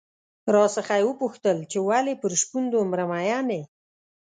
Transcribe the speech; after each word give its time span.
راڅخه 0.53 0.95
یې 0.99 1.05
وپوښتل 1.09 1.57
چې 1.71 1.77
ولې 1.87 2.13
پر 2.21 2.31
شپون 2.41 2.63
دومره 2.71 3.03
مين 3.11 3.47
يې؟ 3.55 3.61